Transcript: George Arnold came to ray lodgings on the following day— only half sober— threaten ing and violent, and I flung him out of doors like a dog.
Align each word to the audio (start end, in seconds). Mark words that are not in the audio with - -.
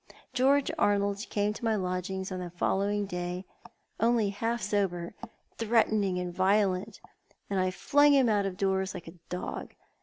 George 0.33 0.71
Arnold 0.79 1.19
came 1.29 1.53
to 1.53 1.63
ray 1.63 1.75
lodgings 1.75 2.31
on 2.31 2.39
the 2.39 2.49
following 2.49 3.05
day— 3.05 3.45
only 3.99 4.29
half 4.31 4.59
sober— 4.59 5.13
threaten 5.59 6.03
ing 6.03 6.17
and 6.17 6.33
violent, 6.33 6.99
and 7.51 7.59
I 7.59 7.69
flung 7.69 8.13
him 8.13 8.27
out 8.27 8.47
of 8.47 8.57
doors 8.57 8.95
like 8.95 9.07
a 9.07 9.13
dog. 9.29 9.75